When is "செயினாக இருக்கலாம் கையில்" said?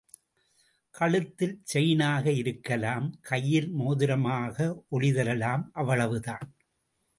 1.63-3.69